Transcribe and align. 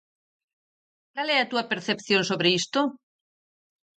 Cal 1.15 1.27
é 1.35 1.37
a 1.39 1.49
túa 1.51 1.69
percepción 1.71 2.21
sobre 2.29 2.49
isto? 2.59 2.79